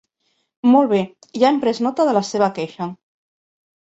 [0.75, 1.01] Molt bé,
[1.43, 2.87] ja hem pres nota de la seva queixa.